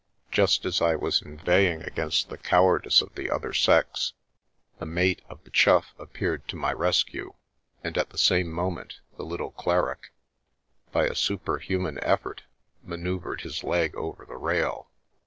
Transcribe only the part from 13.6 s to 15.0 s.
leg over the rail.